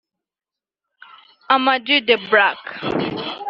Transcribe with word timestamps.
Ama-G 1.53 1.87
the 2.07 2.17
Black 2.31 2.57